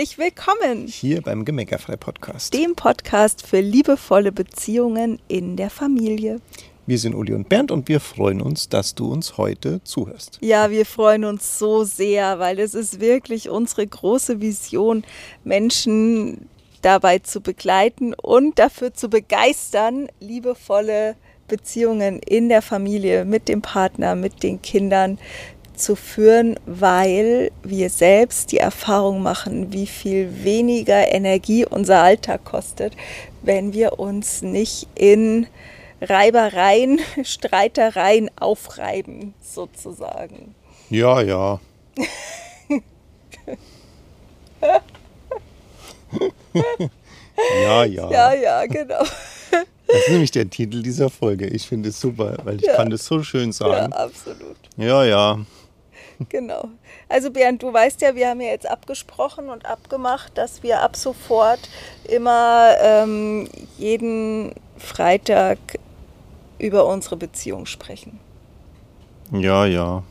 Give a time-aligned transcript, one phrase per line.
[0.00, 6.40] herzlich willkommen hier beim Gemeckerfrei Podcast, dem Podcast für liebevolle Beziehungen in der Familie.
[6.86, 10.38] Wir sind Uli und Bernd und wir freuen uns, dass du uns heute zuhörst.
[10.40, 15.04] Ja, wir freuen uns so sehr, weil es ist wirklich unsere große Vision,
[15.44, 16.48] Menschen
[16.80, 24.14] dabei zu begleiten und dafür zu begeistern, liebevolle Beziehungen in der Familie, mit dem Partner,
[24.14, 25.18] mit den Kindern
[25.80, 32.94] zu führen, weil wir selbst die Erfahrung machen, wie viel weniger Energie unser Alltag kostet,
[33.42, 35.46] wenn wir uns nicht in
[36.00, 40.54] Reibereien, Streitereien aufreiben, sozusagen.
[40.90, 41.60] Ja, ja.
[47.64, 48.10] ja, ja.
[48.10, 49.04] Ja, ja, genau.
[49.86, 51.46] Das ist nämlich der Titel dieser Folge.
[51.46, 52.76] Ich finde es super, weil ich ja.
[52.76, 53.90] kann das so schön sagen.
[53.92, 54.56] Ja, absolut.
[54.76, 55.38] Ja, ja.
[56.28, 56.68] Genau.
[57.08, 60.96] Also Bernd, du weißt ja, wir haben ja jetzt abgesprochen und abgemacht, dass wir ab
[60.96, 61.60] sofort
[62.08, 65.58] immer ähm, jeden Freitag
[66.58, 68.20] über unsere Beziehung sprechen.
[69.32, 70.02] Ja, ja.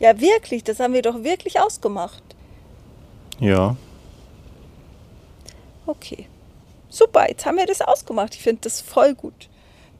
[0.00, 2.22] Ja, wirklich, das haben wir doch wirklich ausgemacht.
[3.40, 3.76] Ja.
[5.86, 6.26] Okay.
[6.88, 8.34] Super, jetzt haben wir das ausgemacht.
[8.34, 9.48] Ich finde das voll gut.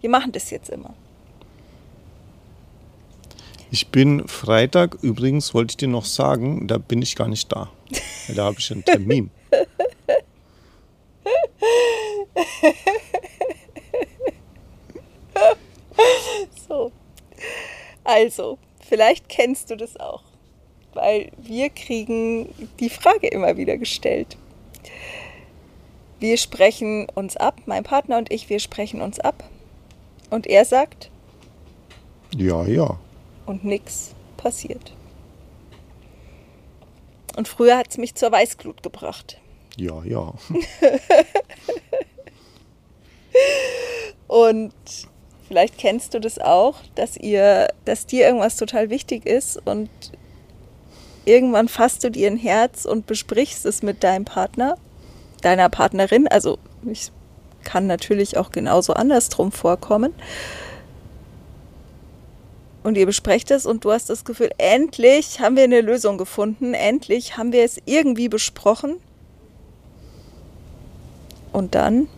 [0.00, 0.94] Wir machen das jetzt immer.
[3.74, 7.70] Ich bin Freitag, übrigens wollte ich dir noch sagen, da bin ich gar nicht da.
[8.36, 9.30] Da habe ich einen Termin.
[16.68, 16.92] so.
[18.04, 20.22] Also, vielleicht kennst du das auch,
[20.92, 24.36] weil wir kriegen die Frage immer wieder gestellt.
[26.20, 29.44] Wir sprechen uns ab, mein Partner und ich, wir sprechen uns ab.
[30.28, 31.10] Und er sagt?
[32.36, 32.98] Ja, ja
[33.46, 34.92] und nichts passiert.
[37.36, 39.38] Und früher hat es mich zur Weißglut gebracht.
[39.76, 40.34] Ja, ja.
[44.26, 44.74] und
[45.48, 49.88] vielleicht kennst du das auch, dass ihr, dass dir irgendwas total wichtig ist und
[51.24, 54.76] irgendwann fasst du dir ein Herz und besprichst es mit deinem Partner,
[55.40, 56.28] deiner Partnerin.
[56.28, 57.10] Also ich
[57.64, 60.12] kann natürlich auch genauso andersrum vorkommen
[62.82, 66.74] und ihr besprecht es und du hast das Gefühl, endlich haben wir eine Lösung gefunden,
[66.74, 68.96] endlich haben wir es irgendwie besprochen.
[71.52, 72.08] Und dann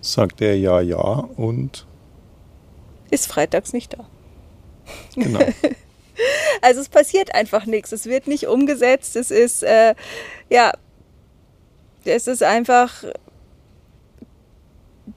[0.00, 1.86] sagt er ja, ja und
[3.10, 4.06] ist freitags nicht da.
[5.14, 5.40] Genau.
[6.60, 9.94] also es passiert einfach nichts, es wird nicht umgesetzt, es ist, äh,
[10.50, 10.72] ja,
[12.04, 13.04] es ist einfach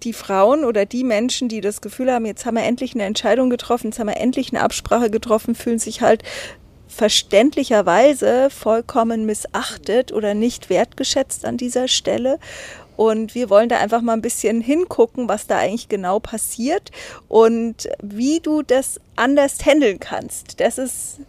[0.05, 3.49] die Frauen oder die Menschen, die das Gefühl haben, jetzt haben wir endlich eine Entscheidung
[3.49, 6.23] getroffen, jetzt haben wir endlich eine Absprache getroffen, fühlen sich halt
[6.87, 12.39] verständlicherweise vollkommen missachtet oder nicht wertgeschätzt an dieser Stelle.
[12.95, 16.91] Und wir wollen da einfach mal ein bisschen hingucken, was da eigentlich genau passiert
[17.27, 20.61] und wie du das anders handeln kannst.
[20.61, 21.19] Das ist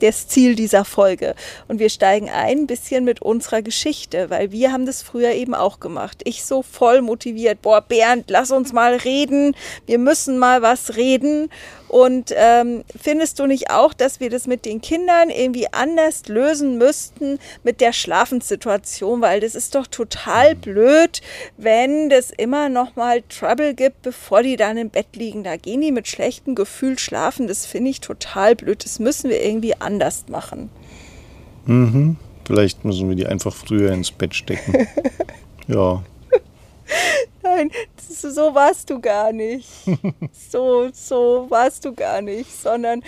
[0.00, 1.34] das Ziel dieser Folge.
[1.68, 5.54] Und wir steigen ein, ein bisschen mit unserer Geschichte, weil wir haben das früher eben
[5.54, 6.22] auch gemacht.
[6.24, 9.56] Ich so voll motiviert, boah, Bernd, lass uns mal reden,
[9.86, 11.50] wir müssen mal was reden.
[11.94, 16.76] Und ähm, findest du nicht auch, dass wir das mit den Kindern irgendwie anders lösen
[16.76, 19.20] müssten mit der Schlafenssituation?
[19.20, 21.20] Weil das ist doch total blöd,
[21.56, 25.44] wenn das immer noch mal Trouble gibt, bevor die dann im Bett liegen.
[25.44, 27.46] Da gehen die mit schlechtem Gefühl schlafen.
[27.46, 28.84] Das finde ich total blöd.
[28.84, 30.70] Das müssen wir irgendwie anders machen.
[31.64, 32.16] Mhm.
[32.44, 34.88] Vielleicht müssen wir die einfach früher ins Bett stecken.
[35.68, 36.02] ja.
[37.42, 39.68] Nein, so warst du gar nicht.
[40.50, 43.02] So, so warst du gar nicht, sondern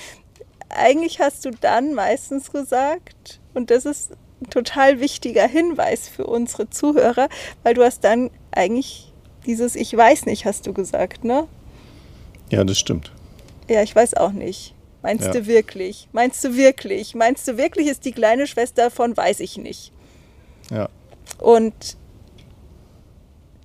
[0.68, 6.68] eigentlich hast du dann meistens gesagt, und das ist ein total wichtiger Hinweis für unsere
[6.68, 7.28] Zuhörer,
[7.62, 9.12] weil du hast dann eigentlich
[9.46, 11.46] dieses Ich weiß nicht, hast du gesagt, ne?
[12.50, 13.12] Ja, das stimmt.
[13.68, 14.74] Ja, ich weiß auch nicht.
[15.02, 15.32] Meinst ja.
[15.32, 16.08] du wirklich?
[16.12, 17.14] Meinst du wirklich?
[17.14, 19.92] Meinst du wirklich ist die kleine Schwester von weiß ich nicht?
[20.70, 20.88] Ja.
[21.38, 21.96] Und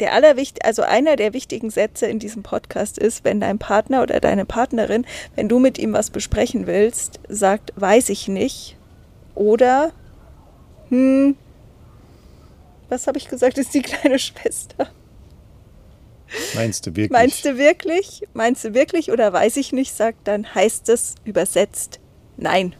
[0.01, 4.19] der allerwicht also einer der wichtigen Sätze in diesem Podcast ist, wenn dein Partner oder
[4.19, 5.05] deine Partnerin,
[5.35, 8.75] wenn du mit ihm was besprechen willst, sagt, weiß ich nicht
[9.35, 9.93] oder
[10.89, 11.37] hm,
[12.89, 14.89] was habe ich gesagt, ist die kleine Schwester.
[16.55, 17.11] Meinst du wirklich?
[17.11, 18.27] Meinst du wirklich?
[18.33, 21.99] Meinst du wirklich oder weiß ich nicht, sagt, dann heißt es übersetzt
[22.37, 22.75] nein.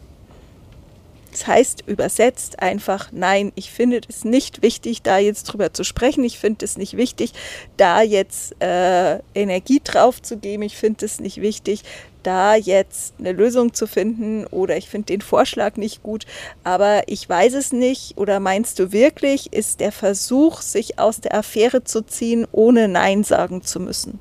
[1.32, 6.22] Das heißt übersetzt einfach, nein, ich finde es nicht wichtig, da jetzt drüber zu sprechen.
[6.24, 7.32] Ich finde es nicht wichtig,
[7.78, 10.62] da jetzt äh, Energie drauf zu geben.
[10.62, 11.84] Ich finde es nicht wichtig,
[12.22, 16.26] da jetzt eine Lösung zu finden oder ich finde den Vorschlag nicht gut,
[16.64, 21.34] aber ich weiß es nicht oder meinst du wirklich, ist der Versuch, sich aus der
[21.34, 24.20] Affäre zu ziehen, ohne Nein sagen zu müssen?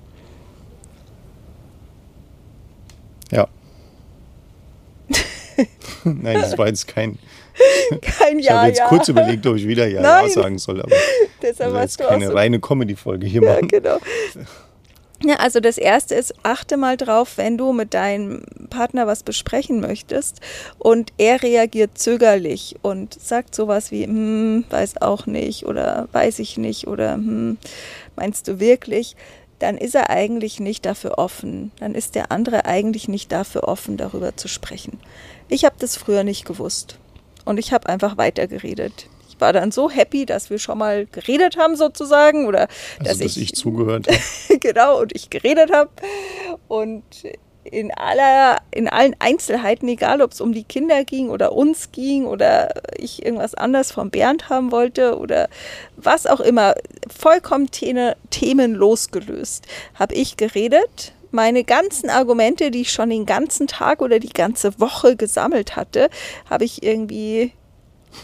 [3.32, 3.48] Ja.
[6.04, 7.18] Nein, das war jetzt kein.
[8.02, 8.58] Kein ich Ja.
[8.60, 8.88] habe jetzt ja.
[8.88, 10.28] kurz überlegt, ob ich wieder Ja, Nein.
[10.28, 10.92] ja sagen soll, aber
[11.42, 13.68] Deshalb ich hast jetzt du keine so reine Comedy-Folge hier Ja, machen.
[13.68, 13.98] genau.
[15.24, 19.80] Ja, also das erste ist, achte mal drauf, wenn du mit deinem Partner was besprechen
[19.80, 20.40] möchtest
[20.80, 26.58] und er reagiert zögerlich und sagt sowas wie, hm, weiß auch nicht oder weiß ich
[26.58, 27.58] nicht oder hm,
[28.16, 29.16] meinst du wirklich,
[29.62, 31.72] dann ist er eigentlich nicht dafür offen.
[31.80, 35.00] Dann ist der andere eigentlich nicht dafür offen, darüber zu sprechen.
[35.50, 36.98] Ich habe das früher nicht gewusst
[37.46, 39.08] und ich habe einfach weitergeredet.
[39.30, 42.68] Ich war dann so happy, dass wir schon mal geredet haben sozusagen oder
[43.06, 44.58] Also, dass ich zugehört habe.
[44.60, 45.92] genau, und ich geredet habe.
[46.68, 47.04] Und
[47.64, 52.26] in aller, in allen Einzelheiten, egal ob es um die Kinder ging oder uns ging
[52.26, 55.48] oder ich irgendwas anders vom Bernd haben wollte oder
[55.96, 56.76] was auch immer,
[57.08, 61.14] vollkommen Thene, themenlos gelöst, habe ich geredet.
[61.32, 66.10] Meine ganzen Argumente, die ich schon den ganzen Tag oder die ganze Woche gesammelt hatte,
[66.50, 67.54] habe ich irgendwie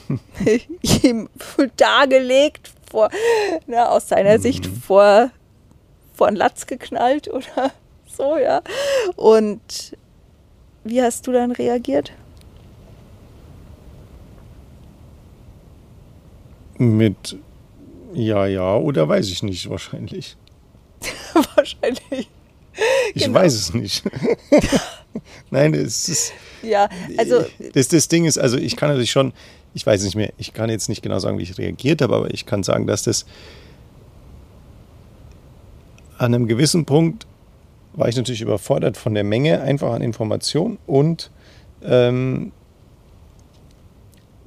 [1.03, 1.29] ihm
[1.77, 3.09] dargelegt, vor,
[3.65, 5.31] na, aus seiner Sicht vor,
[6.15, 7.71] vor einen Latz geknallt oder
[8.17, 8.61] so, ja.
[9.15, 9.95] Und
[10.83, 12.11] wie hast du dann reagiert?
[16.77, 17.37] Mit
[18.13, 20.35] Ja, ja oder weiß ich nicht wahrscheinlich.
[21.55, 22.29] Wahrscheinlich.
[23.13, 23.39] Ich Genau.
[23.39, 24.03] weiß es nicht.
[25.51, 26.33] Nein, es ist.
[26.63, 27.43] Ja, also
[27.73, 29.33] Das, das Ding ist, also ich kann natürlich schon,
[29.73, 32.33] ich weiß nicht mehr, ich kann jetzt nicht genau sagen, wie ich reagiert habe, aber
[32.33, 33.25] ich kann sagen, dass das
[36.17, 37.25] an einem gewissen Punkt
[37.97, 41.31] war ich natürlich überfordert von der Menge einfach an Informationen und
[41.83, 42.51] ähm,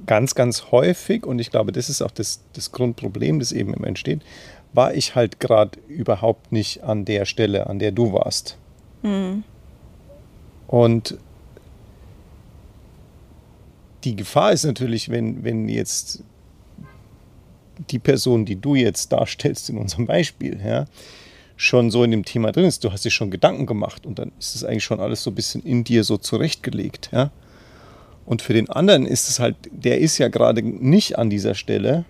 [0.07, 3.87] ganz, ganz häufig, und ich glaube, das ist auch das, das Grundproblem, das eben immer
[3.87, 4.21] entsteht,
[4.73, 8.57] war ich halt gerade überhaupt nicht an der Stelle, an der du warst.
[10.67, 11.17] Und
[14.05, 16.23] die Gefahr ist natürlich, wenn, wenn jetzt
[17.89, 20.85] die Person, die du jetzt darstellst in unserem Beispiel, ja,
[21.55, 24.31] schon so in dem Thema drin ist, du hast dir schon Gedanken gemacht und dann
[24.39, 27.31] ist es eigentlich schon alles so ein bisschen in dir so zurechtgelegt, ja.
[28.25, 32.05] Und für den anderen ist es halt, der ist ja gerade nicht an dieser Stelle,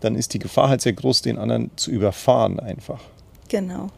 [0.00, 3.00] dann ist die Gefahr halt sehr groß, den anderen zu überfahren einfach.
[3.48, 3.90] genau.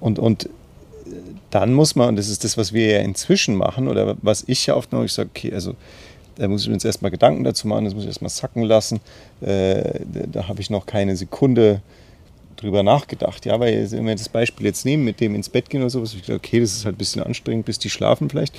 [0.00, 0.48] Und, und äh,
[1.50, 4.66] dann muss man, und das ist das, was wir ja inzwischen machen, oder was ich
[4.66, 5.76] ja oft mache, ich sage, okay, also
[6.36, 9.00] da muss ich mir jetzt erstmal Gedanken dazu machen, das muss ich erstmal sacken lassen.
[9.40, 10.00] Äh,
[10.30, 11.80] da habe ich noch keine Sekunde
[12.56, 13.46] drüber nachgedacht.
[13.46, 16.14] Ja, weil wenn wir das Beispiel jetzt nehmen, mit dem ins Bett gehen oder sowas,
[16.14, 18.54] ich gedacht, okay, das ist halt ein bisschen anstrengend, bis die schlafen vielleicht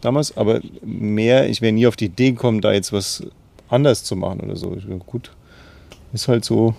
[0.00, 3.22] damals, aber mehr, ich wäre nie auf die Idee gekommen, da jetzt was
[3.68, 4.74] anders zu machen oder so.
[4.74, 5.32] Dachte, gut,
[6.12, 6.74] ist halt so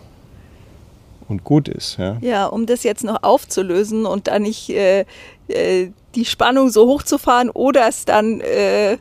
[1.28, 2.18] und gut ist, ja.
[2.22, 5.06] Ja, um das jetzt noch aufzulösen und da nicht äh,
[5.48, 8.98] äh, die Spannung so hochzufahren oder es dann äh,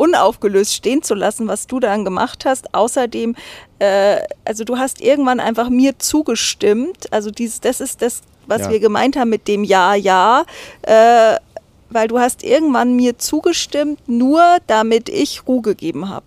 [0.00, 2.74] unaufgelöst stehen zu lassen, was du dann gemacht hast.
[2.74, 3.36] Außerdem,
[3.78, 4.16] äh,
[4.46, 7.12] also du hast irgendwann einfach mir zugestimmt.
[7.12, 8.70] Also dieses, das ist das, was Ja.
[8.70, 10.44] wir gemeint haben mit dem Ja, ja.
[10.82, 11.36] Äh,
[11.90, 16.24] weil du hast irgendwann mir zugestimmt, nur damit ich Ruhe gegeben habe.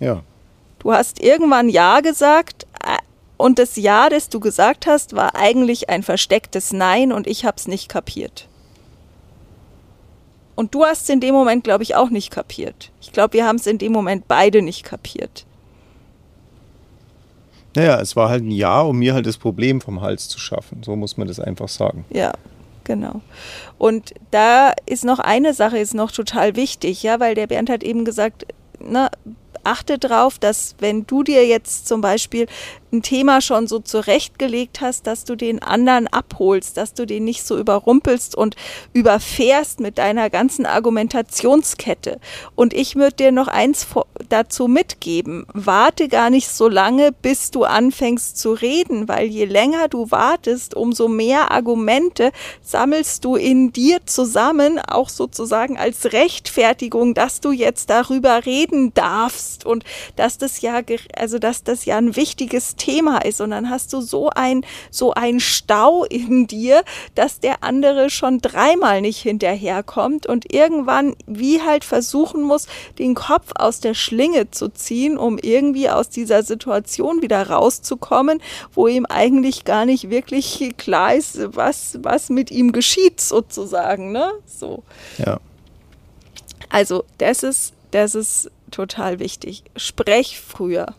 [0.00, 0.22] Ja,
[0.78, 2.98] Du hast irgendwann Ja gesagt äh,
[3.38, 7.56] und das Ja, das du gesagt hast, war eigentlich ein verstecktes Nein und ich habe
[7.58, 8.48] es nicht kapiert.
[10.54, 12.90] Und du hast es in dem Moment, glaube ich, auch nicht kapiert.
[13.00, 15.46] Ich glaube, wir haben es in dem Moment beide nicht kapiert.
[17.74, 20.82] Naja, es war halt ein Ja, um mir halt das Problem vom Hals zu schaffen.
[20.84, 22.04] So muss man das einfach sagen.
[22.10, 22.32] Ja,
[22.84, 23.20] genau.
[23.78, 27.82] Und da ist noch eine Sache, ist noch total wichtig, ja, weil der Bernd hat
[27.82, 28.46] eben gesagt,
[28.78, 29.10] ne,
[29.64, 32.46] achte drauf, dass wenn du dir jetzt zum Beispiel
[32.94, 37.44] ein Thema schon so zurechtgelegt hast, dass du den anderen abholst, dass du den nicht
[37.44, 38.56] so überrumpelst und
[38.92, 42.20] überfährst mit deiner ganzen Argumentationskette.
[42.54, 43.86] Und ich würde dir noch eins
[44.28, 45.46] dazu mitgeben.
[45.52, 50.74] Warte gar nicht so lange, bis du anfängst zu reden, weil je länger du wartest,
[50.74, 52.30] umso mehr Argumente
[52.62, 59.66] sammelst du in dir zusammen, auch sozusagen als Rechtfertigung, dass du jetzt darüber reden darfst
[59.66, 59.84] und
[60.16, 60.80] dass das ja,
[61.16, 64.60] also dass das ja ein wichtiges Thema ist und dann hast du so ein,
[64.90, 71.62] so ein Stau in dir, dass der andere schon dreimal nicht hinterherkommt und irgendwann wie
[71.62, 72.66] halt versuchen muss,
[72.98, 78.42] den Kopf aus der Schlinge zu ziehen, um irgendwie aus dieser Situation wieder rauszukommen,
[78.74, 84.30] wo ihm eigentlich gar nicht wirklich klar ist, was, was mit ihm geschieht sozusagen, ne?
[84.44, 84.82] So.
[85.16, 85.40] Ja.
[86.68, 89.62] Also, das ist, das ist total wichtig.
[89.74, 90.94] Sprech früher.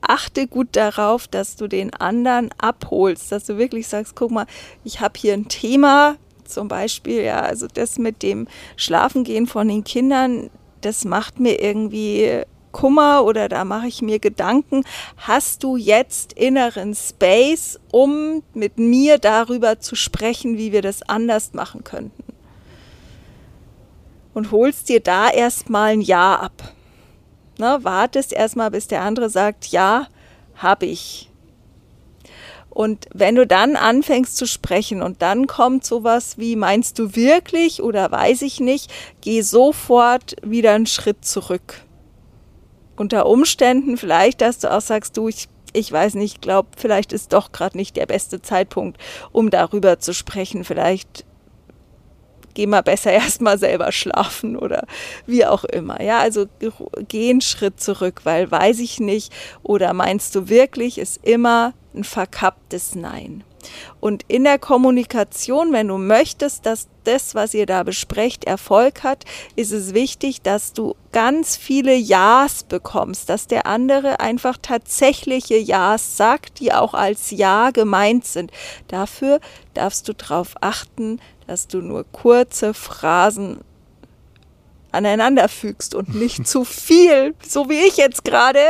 [0.00, 4.46] Achte gut darauf, dass du den anderen abholst, dass du wirklich sagst, guck mal,
[4.84, 8.46] ich habe hier ein Thema, zum Beispiel, ja, also das mit dem
[8.76, 12.44] Schlafengehen von den Kindern, das macht mir irgendwie
[12.74, 14.84] Kummer oder da mache ich mir Gedanken.
[15.16, 21.54] Hast du jetzt inneren Space, um mit mir darüber zu sprechen, wie wir das anders
[21.54, 22.24] machen könnten?
[24.34, 26.73] Und holst dir da erstmal ein Ja ab.
[27.58, 30.08] Ne, wartest erstmal, bis der andere sagt, ja,
[30.56, 31.30] habe ich.
[32.74, 37.80] Und wenn du dann anfängst zu sprechen und dann kommt sowas wie, meinst du wirklich
[37.80, 41.82] oder weiß ich nicht, geh sofort wieder einen Schritt zurück.
[42.96, 47.32] Unter Umständen vielleicht, dass du auch sagst, du, ich, ich weiß nicht, glaube, vielleicht ist
[47.32, 50.64] doch gerade nicht der beste Zeitpunkt, um darüber zu sprechen.
[50.64, 51.24] Vielleicht
[52.54, 54.86] geh mal besser erstmal selber schlafen oder
[55.26, 56.02] wie auch immer.
[56.02, 56.46] Ja, also
[57.08, 59.32] geh einen Schritt zurück, weil weiß ich nicht
[59.62, 63.44] oder meinst du wirklich, ist immer ein verkapptes Nein.
[64.00, 69.24] Und in der Kommunikation, wenn du möchtest, dass das, was ihr da besprecht, Erfolg hat,
[69.56, 76.16] ist es wichtig, dass du ganz viele Ja's bekommst, dass der andere einfach tatsächliche Ja's
[76.16, 78.50] sagt, die auch als Ja gemeint sind.
[78.88, 79.40] Dafür
[79.74, 83.60] darfst du darauf achten, dass du nur kurze Phrasen
[84.94, 88.60] aneinander fügst und nicht zu viel, so wie ich jetzt gerade,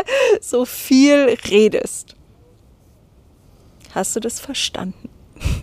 [0.40, 2.13] so viel redest.
[3.94, 5.08] Hast du das verstanden?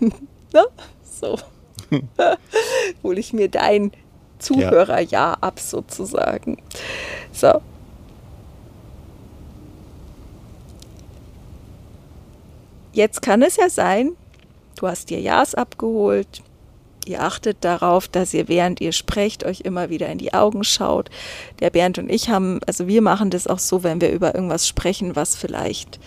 [0.00, 0.64] ne?
[1.20, 1.38] So.
[3.02, 3.92] Hole ich mir dein
[4.38, 6.56] Zuhörerjahr ab, sozusagen.
[7.30, 7.60] So.
[12.94, 14.12] Jetzt kann es ja sein,
[14.76, 16.42] du hast dir Ja's abgeholt,
[17.04, 21.10] Ihr achtet darauf, dass ihr während ihr sprecht euch immer wieder in die Augen schaut.
[21.58, 24.68] Der Bernd und ich haben, also wir machen das auch so, wenn wir über irgendwas
[24.68, 25.98] sprechen, was vielleicht,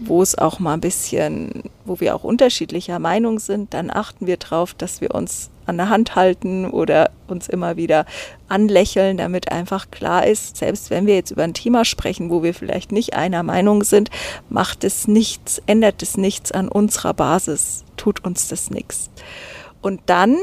[0.00, 4.36] wo es auch mal ein bisschen, wo wir auch unterschiedlicher Meinung sind, dann achten wir
[4.36, 8.04] darauf, dass wir uns an der Hand halten oder uns immer wieder
[8.48, 12.54] anlächeln, damit einfach klar ist, selbst wenn wir jetzt über ein Thema sprechen, wo wir
[12.54, 14.10] vielleicht nicht einer Meinung sind,
[14.48, 19.10] macht es nichts, ändert es nichts an unserer Basis, tut uns das nichts.
[19.80, 20.38] Und dann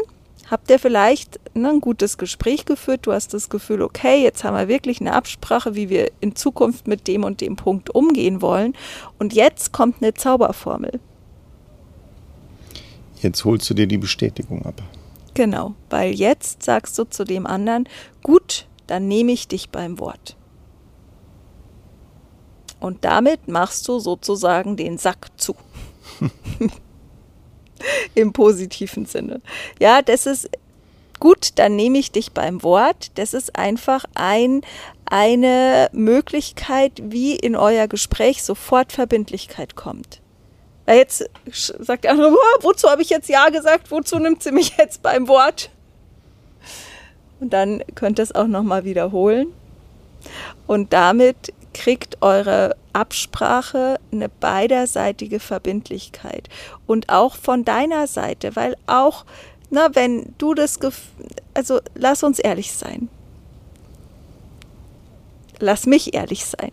[0.52, 3.08] habt ihr vielleicht ne, ein gutes Gespräch geführt.
[3.08, 6.88] Du hast das Gefühl, okay, jetzt haben wir wirklich eine Absprache, wie wir in Zukunft
[6.88, 8.76] mit dem und dem Punkt umgehen wollen.
[9.18, 11.00] Und jetzt kommt eine Zauberformel.
[13.22, 14.82] Jetzt holst du dir die Bestätigung ab.
[15.34, 17.88] Genau, weil jetzt sagst du zu dem anderen,
[18.22, 20.36] gut, dann nehme ich dich beim Wort.
[22.82, 25.56] Und damit machst du sozusagen den Sack zu.
[28.16, 29.42] im positiven Sinne.
[29.80, 30.50] Ja, das ist
[31.20, 33.12] gut, dann nehme ich dich beim Wort.
[33.16, 34.62] Das ist einfach ein,
[35.06, 40.22] eine Möglichkeit, wie in euer Gespräch sofort Verbindlichkeit kommt.
[40.86, 41.30] Weil jetzt
[41.80, 45.28] sagt der andere, wozu habe ich jetzt Ja gesagt, wozu nimmt sie mich jetzt beim
[45.28, 45.70] Wort?
[47.40, 49.54] Und dann könnt ihr es auch nochmal wiederholen.
[50.68, 56.50] Und damit kriegt eure Absprache eine beiderseitige Verbindlichkeit
[56.88, 59.26] und auch von deiner Seite, weil auch,
[59.70, 60.80] na, wenn du das,
[61.54, 63.10] also lass uns ehrlich sein.
[65.60, 66.72] Lass mich ehrlich sein.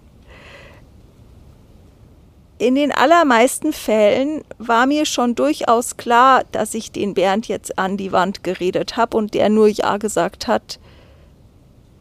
[2.59, 7.97] In den allermeisten Fällen war mir schon durchaus klar, dass ich den Bernd jetzt an
[7.97, 10.81] die Wand geredet habe und der nur Ja gesagt hat,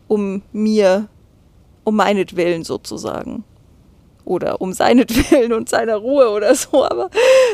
[0.08, 1.10] um mir
[1.88, 3.46] um meinetwillen sozusagen.
[4.26, 6.84] Oder um seinetwillen und seiner Ruhe oder so.
[6.84, 7.10] Aber,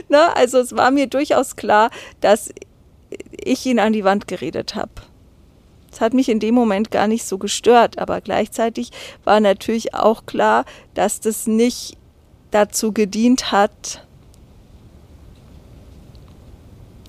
[0.09, 2.49] ne, also es war mir durchaus klar, dass
[3.29, 4.89] ich ihn an die Wand geredet habe.
[5.91, 8.89] Es hat mich in dem Moment gar nicht so gestört, aber gleichzeitig
[9.23, 11.95] war natürlich auch klar, dass das nicht
[12.49, 14.03] dazu gedient hat,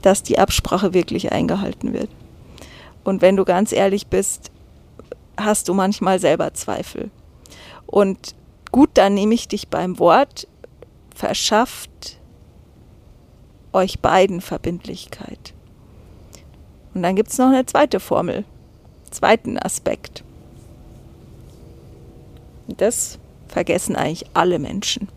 [0.02, 2.10] dass die Absprache wirklich eingehalten wird.
[3.02, 4.50] Und wenn du ganz ehrlich bist,
[5.36, 7.10] hast du manchmal selber Zweifel.
[7.86, 8.34] Und
[8.72, 10.48] gut, dann nehme ich dich beim Wort,
[11.14, 12.18] verschafft
[13.72, 15.52] euch beiden Verbindlichkeit.
[16.94, 18.44] Und dann gibt es noch eine zweite Formel,
[19.10, 20.22] zweiten Aspekt.
[22.68, 25.08] Das vergessen eigentlich alle Menschen.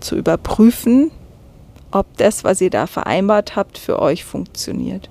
[0.00, 1.10] Zu überprüfen,
[1.90, 5.08] ob das, was ihr da vereinbart habt, für euch funktioniert.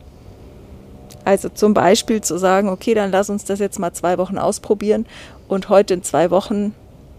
[1.24, 5.06] Also zum Beispiel zu sagen, okay, dann lass uns das jetzt mal zwei Wochen ausprobieren
[5.48, 6.74] und heute in zwei Wochen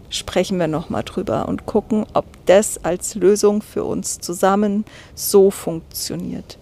[0.09, 6.57] sprechen wir nochmal drüber und gucken, ob das als Lösung für uns zusammen so funktioniert.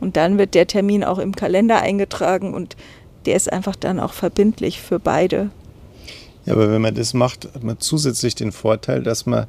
[0.00, 2.76] Und dann wird der Termin auch im Kalender eingetragen und
[3.26, 5.50] der ist einfach dann auch verbindlich für beide.
[6.46, 9.46] Ja, aber wenn man das macht, hat man zusätzlich den Vorteil, dass man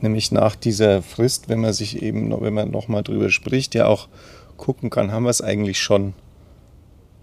[0.00, 4.08] nämlich nach dieser Frist, wenn man sich eben, wenn man nochmal drüber spricht, ja auch
[4.56, 6.14] gucken kann, haben wir es eigentlich schon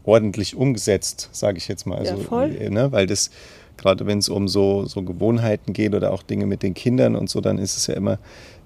[0.04, 1.98] ordentlich umgesetzt, sage ich jetzt mal.
[2.00, 2.70] Also, ja, voll.
[2.70, 3.32] Ne, weil das,
[3.78, 7.30] gerade wenn es um so, so Gewohnheiten geht oder auch Dinge mit den Kindern und
[7.30, 8.18] so, dann ist es ja immer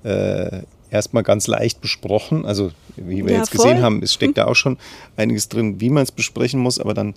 [0.04, 2.46] äh, erstmal ganz leicht besprochen.
[2.46, 3.66] Also wie wir ja, jetzt voll.
[3.66, 4.78] gesehen haben, es steckt da auch schon
[5.18, 7.16] einiges drin, wie man es besprechen muss, aber dann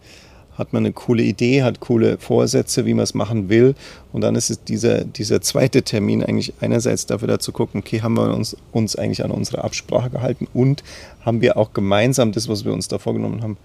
[0.59, 3.75] hat man eine coole Idee, hat coole Vorsätze, wie man es machen will.
[4.13, 8.03] Und dann ist es dieser, dieser zweite Termin eigentlich einerseits dafür da zu gucken, okay,
[8.03, 10.83] haben wir uns, uns eigentlich an unsere Absprache gehalten und
[11.21, 13.57] haben wir auch gemeinsam das, was wir uns da vorgenommen haben,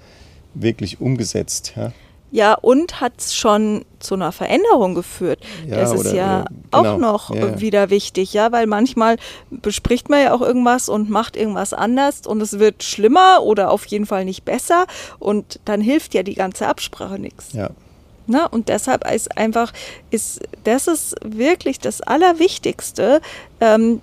[0.53, 1.73] wirklich umgesetzt.
[1.75, 1.91] Ja?
[2.33, 5.39] Ja, und hat es schon zu einer Veränderung geführt.
[5.67, 6.95] Ja, das ist ja oder, genau.
[6.95, 9.17] auch noch ja, wieder wichtig, ja, weil manchmal
[9.51, 13.85] bespricht man ja auch irgendwas und macht irgendwas anders und es wird schlimmer oder auf
[13.85, 14.87] jeden Fall nicht besser
[15.19, 17.53] und dann hilft ja die ganze Absprache nichts.
[17.53, 17.69] Ja.
[18.25, 19.71] Na, und deshalb ist einfach,
[20.09, 23.21] ist, das ist wirklich das Allerwichtigste,
[23.61, 24.01] ähm,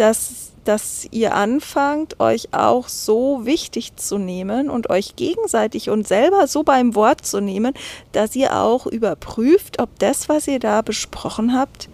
[0.00, 6.46] dass dass ihr anfangt, euch auch so wichtig zu nehmen und euch gegenseitig und selber
[6.46, 7.72] so beim Wort zu nehmen,
[8.12, 11.88] dass ihr auch überprüft, ob das, was ihr da besprochen habt,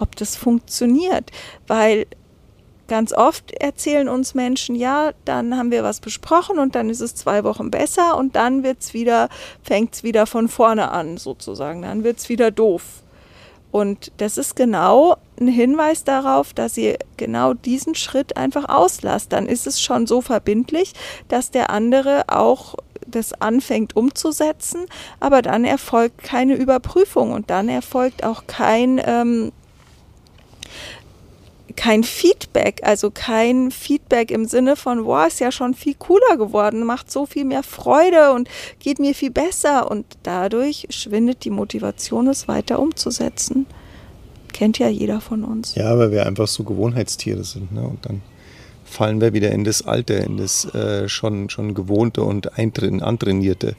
[0.00, 1.30] ob das funktioniert.
[1.68, 2.06] Weil
[2.88, 7.14] ganz oft erzählen uns Menschen, ja, dann haben wir was besprochen und dann ist es
[7.14, 9.28] zwei Wochen besser und dann wird's wieder,
[9.62, 11.82] fängt es wieder von vorne an, sozusagen.
[11.82, 12.82] Dann wird es wieder doof.
[13.70, 19.32] Und das ist genau ein Hinweis darauf, dass ihr genau diesen Schritt einfach auslasst.
[19.32, 20.94] Dann ist es schon so verbindlich,
[21.28, 24.86] dass der andere auch das anfängt umzusetzen,
[25.20, 29.52] aber dann erfolgt keine Überprüfung und dann erfolgt auch kein ähm,
[31.78, 36.82] kein Feedback, also kein Feedback im Sinne von, wow, ist ja schon viel cooler geworden,
[36.82, 38.48] macht so viel mehr Freude und
[38.80, 43.66] geht mir viel besser und dadurch schwindet die Motivation, es weiter umzusetzen.
[44.52, 45.76] Kennt ja jeder von uns.
[45.76, 47.82] Ja, weil wir einfach so Gewohnheitstiere sind ne?
[47.82, 48.22] und dann
[48.84, 53.76] fallen wir wieder in das Alte, in das äh, schon, schon Gewohnte und Antrainierte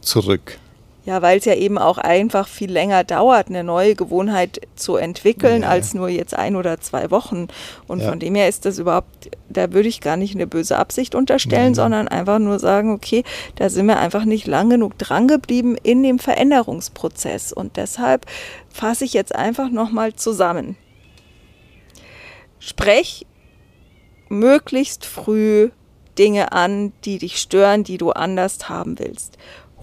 [0.00, 0.58] zurück.
[1.04, 5.62] Ja, weil es ja eben auch einfach viel länger dauert, eine neue Gewohnheit zu entwickeln,
[5.62, 5.68] ja.
[5.68, 7.48] als nur jetzt ein oder zwei Wochen.
[7.88, 8.08] Und ja.
[8.08, 11.64] von dem her ist das überhaupt, da würde ich gar nicht eine böse Absicht unterstellen,
[11.64, 11.74] Nein.
[11.74, 13.24] sondern einfach nur sagen, okay,
[13.56, 17.52] da sind wir einfach nicht lang genug drangeblieben in dem Veränderungsprozess.
[17.52, 18.26] Und deshalb
[18.68, 20.76] fasse ich jetzt einfach nochmal zusammen.
[22.60, 23.26] Sprech
[24.28, 25.70] möglichst früh
[26.16, 29.36] Dinge an, die dich stören, die du anders haben willst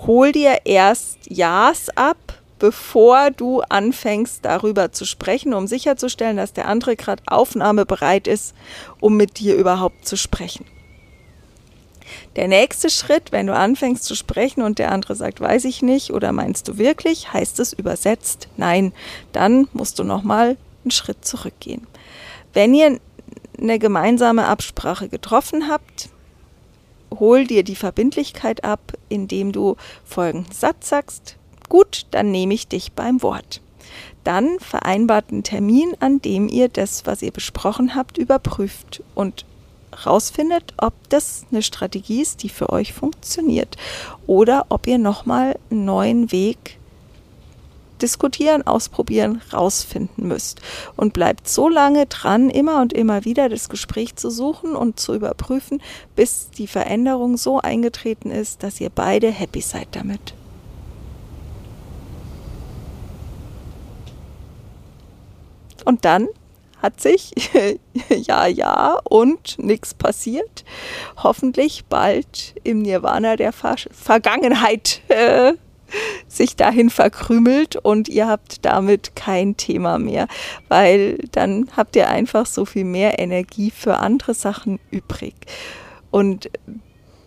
[0.05, 2.17] hol dir erst Ja's ab,
[2.59, 8.53] bevor du anfängst darüber zu sprechen, um sicherzustellen, dass der andere gerade aufnahmebereit ist,
[8.99, 10.65] um mit dir überhaupt zu sprechen.
[12.35, 16.11] Der nächste Schritt, wenn du anfängst zu sprechen und der andere sagt, weiß ich nicht
[16.11, 18.93] oder meinst du wirklich, heißt es übersetzt, nein,
[19.31, 21.87] dann musst du nochmal einen Schritt zurückgehen.
[22.53, 22.99] Wenn ihr
[23.59, 26.08] eine gemeinsame Absprache getroffen habt,
[27.17, 31.35] hol dir die Verbindlichkeit ab, indem du folgenden Satz sagst.
[31.67, 33.61] Gut, dann nehme ich dich beim Wort.
[34.23, 39.45] Dann vereinbart einen Termin, an dem ihr das, was ihr besprochen habt, überprüft und
[40.05, 43.77] rausfindet, ob das eine Strategie ist, die für euch funktioniert
[44.27, 46.78] oder ob ihr nochmal einen neuen Weg
[48.01, 50.61] diskutieren, ausprobieren, rausfinden müsst.
[50.95, 55.13] Und bleibt so lange dran, immer und immer wieder das Gespräch zu suchen und zu
[55.13, 55.81] überprüfen,
[56.15, 60.33] bis die Veränderung so eingetreten ist, dass ihr beide happy seid damit.
[65.85, 66.27] Und dann
[66.81, 67.33] hat sich
[68.09, 70.63] ja, ja und nichts passiert.
[71.17, 75.53] Hoffentlich bald im Nirvana der Ver Vergangenheit äh,
[76.27, 80.27] sich dahin verkrümelt und ihr habt damit kein Thema mehr,
[80.67, 85.35] weil dann habt ihr einfach so viel mehr Energie für andere Sachen übrig.
[86.11, 86.49] Und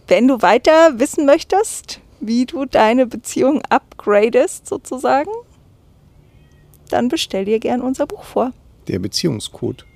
[0.09, 5.31] wenn du weiter wissen möchtest, wie du deine Beziehung upgradest sozusagen,
[6.91, 8.53] dann bestell dir gern unser Buch vor.
[8.89, 9.87] Der Beziehungscode.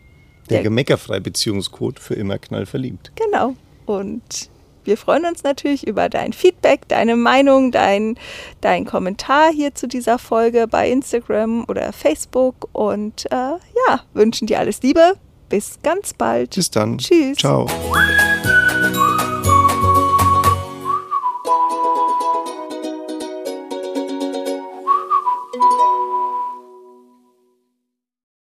[0.49, 3.13] Der, der gemeckerfrei Beziehungscode für immer knallverliebt.
[3.17, 3.55] Genau.
[3.85, 4.51] Und
[4.87, 8.19] wir freuen uns natürlich über dein Feedback, deine Meinung, dein,
[8.61, 14.59] dein Kommentar hier zu dieser Folge bei Instagram oder Facebook und äh, ja, wünschen dir
[14.59, 15.15] alles Liebe.
[15.49, 16.57] Bis ganz bald.
[16.57, 16.99] Bis dann.
[16.99, 17.39] Tschüss.
[17.39, 17.67] Ciao.